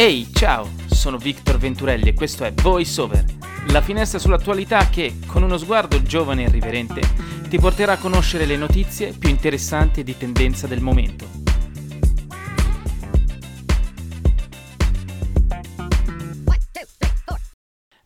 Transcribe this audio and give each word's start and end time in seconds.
Ehi, 0.00 0.32
ciao, 0.32 0.66
sono 0.86 1.18
Victor 1.18 1.58
Venturelli 1.58 2.08
e 2.08 2.14
questo 2.14 2.44
è 2.44 2.54
Voice 2.54 2.98
Over, 3.02 3.22
la 3.66 3.82
finestra 3.82 4.18
sull'attualità 4.18 4.88
che, 4.88 5.18
con 5.26 5.42
uno 5.42 5.58
sguardo 5.58 6.00
giovane 6.00 6.44
e 6.44 6.48
riverente, 6.48 7.02
ti 7.50 7.58
porterà 7.58 7.92
a 7.92 7.98
conoscere 7.98 8.46
le 8.46 8.56
notizie 8.56 9.12
più 9.12 9.28
interessanti 9.28 10.00
e 10.00 10.02
di 10.02 10.16
tendenza 10.16 10.66
del 10.66 10.80
momento. 10.80 11.26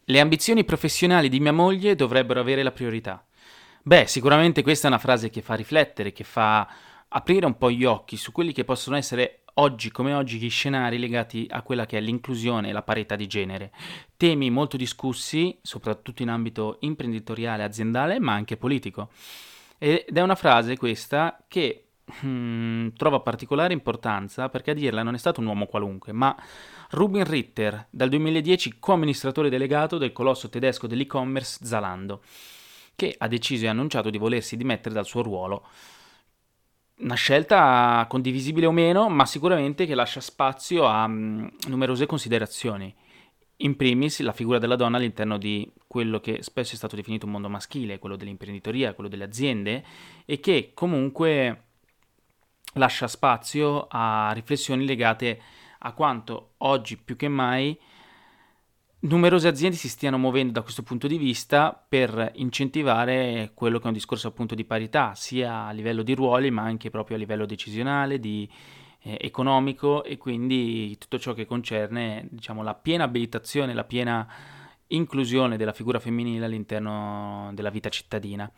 Le 0.03 0.19
ambizioni 0.19 0.65
professionali 0.65 1.29
di 1.29 1.39
mia 1.39 1.53
moglie 1.53 1.95
dovrebbero 1.95 2.41
avere 2.41 2.65
la 2.65 2.73
priorità. 2.73 3.25
Beh, 3.85 4.09
sicuramente 4.09 4.65
questa 4.65 4.89
è 4.89 4.91
una 4.91 4.99
frase 4.99 5.31
che 5.31 5.43
fa 5.43 5.55
riflettere, 5.55 6.11
che 6.11 6.25
fa 6.25 6.69
aprire 7.07 7.47
un 7.47 7.57
po' 7.57 7.71
gli 7.71 7.85
occhi 7.85 8.17
su 8.17 8.33
quelli 8.33 8.53
che 8.53 8.65
possono 8.65 8.97
essere 8.97 9.44
oggi 9.55 9.91
come 9.91 10.15
oggi 10.15 10.39
gli 10.39 10.51
scenari 10.51 10.99
legati 10.99 11.47
a 11.51 11.63
quella 11.63 11.87
che 11.87 11.99
è 11.99 12.01
l'inclusione 12.01 12.69
e 12.69 12.73
la 12.73 12.83
parità 12.83 13.17
di 13.17 13.27
genere. 13.27 13.73
Temi 14.17 14.51
molto 14.51 14.77
discussi, 14.77 15.59
soprattutto 15.63 16.23
in 16.23 16.31
ambito 16.31 16.79
imprenditoriale, 16.81 17.63
aziendale, 17.63 18.19
ma 18.19 18.33
anche 18.33 18.57
politico. 18.57 19.11
Ed 19.79 20.17
è 20.17 20.21
una 20.21 20.35
frase 20.35 20.77
questa 20.77 21.45
che 21.47 21.89
hmm, 22.25 22.89
trova 22.97 23.21
particolare 23.21 23.73
importanza 23.73 24.49
perché 24.49 24.71
a 24.73 24.75
dirla 24.75 25.03
non 25.03 25.15
è 25.15 25.19
stato 25.19 25.41
un 25.41 25.47
uomo 25.47 25.67
qualunque, 25.67 26.13
ma 26.13 26.35
Rubin 26.91 27.25
Ritter, 27.25 27.87
dal 27.91 28.09
2010 28.09 28.79
co-amministratore 28.79 29.51
delegato 29.51 29.99
del 29.99 30.13
colosso 30.13 30.49
tedesco 30.49 30.87
dell'e-commerce 30.87 31.65
Zalando, 31.65 32.23
che 32.97 33.15
ha 33.17 33.29
deciso 33.29 33.65
e 33.65 33.69
annunciato 33.69 34.11
di 34.11 34.19
volersi 34.19 34.57
dimettere 34.57 34.95
dal 34.95 35.07
suo 35.07 35.23
ruolo 35.23 35.67
una 37.05 37.15
scelta 37.15 38.07
condivisibile 38.09 38.67
o 38.67 38.73
meno, 38.73 39.09
ma 39.11 39.27
sicuramente 39.27 39.85
che 39.87 39.95
lascia 39.95 40.21
spazio 40.21 40.85
a 40.85 41.07
mh, 41.07 41.53
numerose 41.69 42.07
considerazioni. 42.07 42.93
In 43.59 43.77
primis 43.77 44.21
la 44.21 44.33
figura 44.33 44.59
della 44.59 44.75
donna 44.75 44.97
all'interno 44.97 45.37
di 45.37 45.71
quello 45.87 46.19
che 46.19 46.43
spesso 46.43 46.73
è 46.73 46.77
stato 46.77 46.97
definito 46.97 47.27
un 47.27 47.33
mondo 47.33 47.49
maschile, 47.49 47.99
quello 47.99 48.17
dell'imprenditoria, 48.17 48.95
quello 48.95 49.11
delle 49.11 49.25
aziende, 49.25 49.85
e 50.25 50.41
che 50.41 50.73
comunque 50.75 51.63
lascia 52.75 53.07
spazio 53.07 53.87
a 53.89 54.33
riflessioni 54.33 54.87
legate 54.87 55.41
a 55.81 55.93
quanto 55.93 56.55
oggi 56.59 56.97
più 56.97 57.17
che 57.17 57.29
mai 57.29 57.79
numerose 59.09 59.49
aziende 59.49 59.77
si 59.77 59.89
stiano 59.89 60.19
muovendo 60.19 60.53
da 60.53 60.63
questo 60.63 60.83
punto 60.83 61.07
di 61.07 61.19
vista 61.19 61.85
per 61.89 62.33
incentivare 62.35 63.53
quello 63.55 63.79
che 63.79 63.85
è 63.85 63.89
un 63.89 63.93
discorso 63.93 64.29
appunto 64.29 64.55
di 64.55 64.65
parità, 64.65 65.15
sia 65.15 65.67
a 65.67 65.71
livello 65.73 66.03
di 66.03 66.15
ruoli 66.15 66.51
ma 66.51 66.63
anche 66.63 66.91
proprio 66.91 67.17
a 67.17 67.19
livello 67.19 67.47
decisionale, 67.47 68.19
di, 68.19 68.49
eh, 69.05 69.19
economico 69.21 70.03
e 70.05 70.17
quindi 70.17 70.97
tutto 70.99 71.19
ciò 71.19 71.33
che 71.33 71.47
concerne 71.47 72.27
diciamo, 72.31 72.63
la 72.63 72.75
piena 72.75 73.05
abilitazione, 73.05 73.75
la 73.75 73.85
piena 73.85 74.27
inclusione 74.89 75.57
della 75.57 75.73
figura 75.73 75.99
femminile 75.99 76.45
all'interno 76.45 77.51
della 77.55 77.71
vita 77.71 77.89
cittadina. 77.89 78.51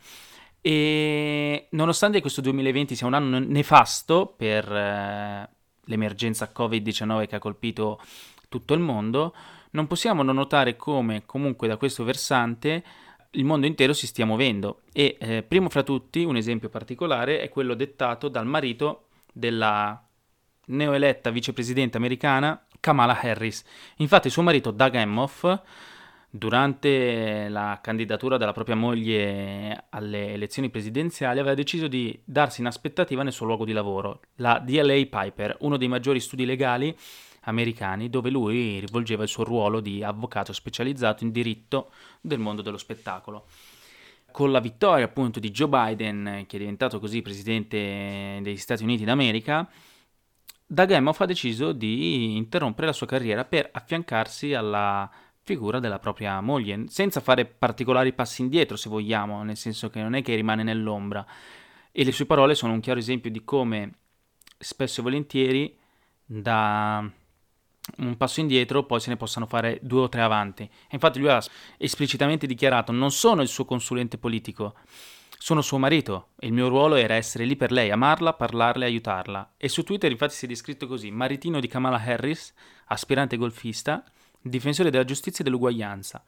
E 0.61 1.67
nonostante 1.71 2.21
questo 2.21 2.41
2020 2.41 2.95
sia 2.95 3.07
un 3.07 3.13
anno 3.13 3.39
nefasto 3.39 4.33
per 4.35 4.69
eh, 4.71 5.49
l'emergenza 5.85 6.51
Covid-19 6.55 7.27
che 7.27 7.35
ha 7.35 7.39
colpito 7.39 8.01
tutto 8.49 8.73
il 8.73 8.79
mondo, 8.79 9.33
non 9.77 9.85
possiamo 9.85 10.23
non 10.23 10.33
notare 10.33 10.75
come 10.75 11.23
comunque 11.27 11.67
da 11.67 11.77
questo 11.77 12.03
versante 12.03 12.83
il 13.31 13.45
mondo 13.45 13.67
intero 13.67 13.93
si 13.93 14.07
stia 14.07 14.25
muovendo 14.25 14.81
e 14.91 15.17
eh, 15.19 15.43
primo 15.43 15.69
fra 15.69 15.83
tutti 15.83 16.23
un 16.23 16.35
esempio 16.35 16.67
particolare 16.67 17.41
è 17.41 17.49
quello 17.49 17.75
dettato 17.75 18.27
dal 18.27 18.47
marito 18.47 19.09
della 19.31 20.03
neoeletta 20.65 21.29
vicepresidente 21.29 21.97
americana 21.97 22.59
Kamala 22.79 23.19
Harris. 23.21 23.63
Infatti 23.97 24.31
suo 24.31 24.41
marito 24.41 24.71
Doug 24.71 24.95
Emhoff 24.95 25.61
durante 26.27 27.47
la 27.47 27.79
candidatura 27.81 28.37
della 28.37 28.53
propria 28.53 28.75
moglie 28.75 29.85
alle 29.89 30.33
elezioni 30.33 30.71
presidenziali 30.71 31.37
aveva 31.37 31.53
deciso 31.53 31.87
di 31.87 32.19
darsi 32.25 32.61
in 32.61 32.67
aspettativa 32.67 33.21
nel 33.21 33.31
suo 33.31 33.45
luogo 33.45 33.63
di 33.63 33.73
lavoro, 33.73 34.21
la 34.37 34.57
DLA 34.57 35.05
Piper, 35.05 35.57
uno 35.59 35.77
dei 35.77 35.87
maggiori 35.87 36.19
studi 36.19 36.45
legali 36.45 36.95
americani 37.47 38.09
dove 38.09 38.29
lui 38.29 38.79
rivolgeva 38.79 39.23
il 39.23 39.29
suo 39.29 39.43
ruolo 39.43 39.79
di 39.79 40.03
avvocato 40.03 40.53
specializzato 40.53 41.23
in 41.23 41.31
diritto 41.31 41.91
del 42.21 42.39
mondo 42.39 42.61
dello 42.61 42.77
spettacolo. 42.77 43.45
Con 44.31 44.51
la 44.51 44.59
vittoria 44.59 45.05
appunto 45.05 45.39
di 45.39 45.49
Joe 45.49 45.67
Biden, 45.67 46.45
che 46.47 46.57
è 46.57 46.59
diventato 46.59 46.99
così 46.99 47.21
presidente 47.21 48.39
degli 48.41 48.57
Stati 48.57 48.83
Uniti 48.83 49.03
d'America, 49.03 49.67
Doug 50.65 50.91
Emhoff 50.91 51.21
ha 51.21 51.25
deciso 51.25 51.71
di 51.71 52.35
interrompere 52.35 52.87
la 52.87 52.93
sua 52.93 53.07
carriera 53.07 53.45
per 53.45 53.69
affiancarsi 53.71 54.53
alla 54.53 55.09
figura 55.41 55.79
della 55.79 55.97
propria 55.97 56.41
moglie, 56.41 56.83
senza 56.89 57.21
fare 57.21 57.45
particolari 57.45 58.11
passi 58.11 58.41
indietro, 58.41 58.75
se 58.75 58.89
vogliamo, 58.89 59.43
nel 59.43 59.55
senso 59.55 59.89
che 59.89 60.01
non 60.01 60.13
è 60.13 60.21
che 60.21 60.35
rimane 60.35 60.61
nell'ombra. 60.61 61.25
E 61.89 62.03
le 62.03 62.11
sue 62.11 62.25
parole 62.25 62.53
sono 62.53 62.73
un 62.73 62.81
chiaro 62.81 62.99
esempio 62.99 63.31
di 63.31 63.45
come 63.45 63.93
spesso 64.59 64.99
e 64.99 65.03
volentieri 65.03 65.77
da 66.25 67.09
un 67.97 68.17
passo 68.17 68.39
indietro, 68.39 68.83
poi 68.83 68.99
se 68.99 69.09
ne 69.09 69.17
possano 69.17 69.45
fare 69.45 69.79
due 69.81 70.01
o 70.01 70.09
tre 70.09 70.21
avanti. 70.21 70.63
E 70.63 70.89
infatti 70.91 71.19
lui 71.19 71.29
ha 71.29 71.41
esplicitamente 71.77 72.47
dichiarato: 72.47 72.91
Non 72.91 73.11
sono 73.11 73.41
il 73.41 73.47
suo 73.47 73.65
consulente 73.65 74.17
politico, 74.17 74.75
sono 75.37 75.61
suo 75.61 75.77
marito 75.77 76.29
e 76.39 76.47
il 76.47 76.53
mio 76.53 76.67
ruolo 76.67 76.95
era 76.95 77.15
essere 77.15 77.45
lì 77.45 77.55
per 77.55 77.71
lei, 77.71 77.91
amarla, 77.91 78.33
parlarle, 78.33 78.85
aiutarla. 78.85 79.53
E 79.57 79.69
su 79.69 79.83
Twitter 79.83 80.11
infatti 80.11 80.33
si 80.33 80.45
è 80.45 80.47
descritto 80.47 80.87
così: 80.87 81.11
maritino 81.11 81.59
di 81.59 81.67
Kamala 81.67 82.01
Harris, 82.03 82.53
aspirante 82.85 83.37
golfista, 83.37 84.03
difensore 84.41 84.89
della 84.89 85.05
giustizia 85.05 85.41
e 85.41 85.43
dell'uguaglianza. 85.43 86.23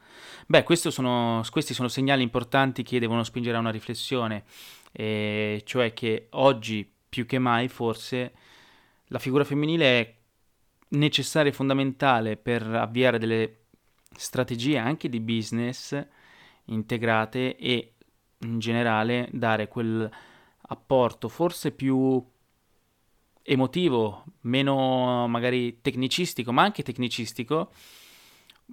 Beh, 0.45 0.65
sono, 0.75 1.43
questi 1.49 1.73
sono 1.73 1.87
segnali 1.87 2.23
importanti 2.23 2.83
che 2.83 2.99
devono 2.99 3.23
spingere 3.23 3.57
a 3.57 3.59
una 3.59 3.71
riflessione, 3.71 4.43
e 4.91 5.61
cioè 5.65 5.93
che 5.93 6.27
oggi 6.31 6.89
più 7.09 7.25
che 7.25 7.39
mai 7.39 7.67
forse 7.67 8.33
la 9.07 9.19
figura 9.19 9.43
femminile 9.43 9.99
è 9.99 10.15
necessaria 10.89 11.51
e 11.51 11.53
fondamentale 11.53 12.37
per 12.37 12.63
avviare 12.63 13.19
delle 13.19 13.57
strategie 14.15 14.77
anche 14.77 15.09
di 15.09 15.19
business 15.19 16.05
integrate 16.65 17.55
e 17.55 17.93
in 18.39 18.59
generale 18.59 19.29
dare 19.31 19.67
quel 19.67 20.09
apporto 20.61 21.27
forse 21.27 21.71
più 21.71 22.23
emotivo, 23.41 24.25
meno 24.41 25.27
magari 25.27 25.81
tecnicistico, 25.81 26.51
ma 26.51 26.61
anche 26.61 26.83
tecnicistico, 26.83 27.71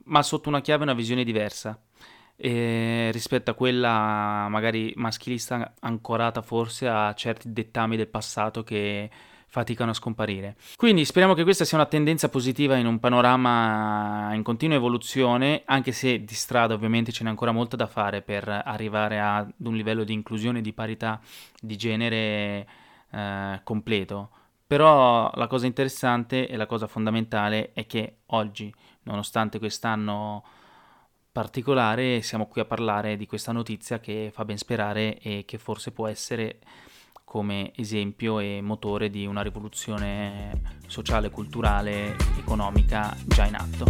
ma 0.04 0.22
sotto 0.22 0.48
una 0.48 0.60
chiave 0.60 0.80
e 0.80 0.84
una 0.84 0.94
visione 0.94 1.24
diversa. 1.24 1.80
Eh, 2.38 3.08
rispetto 3.12 3.50
a 3.50 3.54
quella 3.54 4.46
magari 4.50 4.92
maschilista 4.96 5.72
ancorata 5.80 6.42
forse 6.42 6.86
a 6.86 7.14
certi 7.14 7.50
dettami 7.50 7.96
del 7.96 8.08
passato 8.08 8.62
che 8.62 9.08
faticano 9.46 9.90
a 9.90 9.94
scomparire. 9.94 10.56
Quindi 10.76 11.04
speriamo 11.04 11.34
che 11.34 11.42
questa 11.42 11.64
sia 11.64 11.78
una 11.78 11.86
tendenza 11.86 12.28
positiva 12.28 12.76
in 12.76 12.86
un 12.86 12.98
panorama 12.98 14.34
in 14.34 14.42
continua 14.42 14.76
evoluzione, 14.76 15.62
anche 15.64 15.92
se 15.92 16.24
di 16.24 16.34
strada 16.34 16.74
ovviamente 16.74 17.12
ce 17.12 17.24
n'è 17.24 17.30
ancora 17.30 17.52
molto 17.52 17.76
da 17.76 17.86
fare 17.86 18.22
per 18.22 18.48
arrivare 18.48 19.20
ad 19.20 19.52
un 19.58 19.74
livello 19.74 20.04
di 20.04 20.12
inclusione 20.12 20.58
e 20.58 20.62
di 20.62 20.72
parità 20.72 21.20
di 21.60 21.76
genere 21.76 22.66
eh, 23.10 23.60
completo. 23.62 24.30
Però 24.66 25.30
la 25.34 25.46
cosa 25.46 25.66
interessante 25.66 26.48
e 26.48 26.56
la 26.56 26.66
cosa 26.66 26.88
fondamentale 26.88 27.72
è 27.72 27.86
che 27.86 28.16
oggi, 28.26 28.74
nonostante 29.04 29.60
quest'anno 29.60 30.44
particolare, 31.30 32.20
siamo 32.22 32.46
qui 32.46 32.62
a 32.62 32.64
parlare 32.64 33.16
di 33.16 33.26
questa 33.26 33.52
notizia 33.52 34.00
che 34.00 34.30
fa 34.32 34.44
ben 34.44 34.58
sperare 34.58 35.18
e 35.20 35.44
che 35.46 35.58
forse 35.58 35.92
può 35.92 36.08
essere 36.08 36.58
come 37.28 37.72
esempio 37.74 38.38
e 38.38 38.60
motore 38.62 39.10
di 39.10 39.26
una 39.26 39.42
rivoluzione 39.42 40.60
sociale, 40.86 41.28
culturale, 41.28 42.16
economica 42.38 43.14
già 43.24 43.44
in 43.46 43.56
atto. 43.56 43.84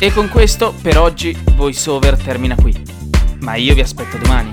E 0.00 0.12
con 0.12 0.28
questo 0.28 0.74
per 0.82 0.98
oggi 0.98 1.32
VoiceOver 1.54 2.20
termina 2.20 2.56
qui, 2.56 2.74
ma 3.38 3.54
io 3.54 3.72
vi 3.72 3.82
aspetto 3.82 4.18
domani. 4.18 4.50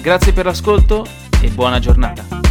Grazie 0.00 0.32
per 0.32 0.46
l'ascolto 0.46 1.04
e 1.42 1.50
buona 1.50 1.78
giornata. 1.78 2.47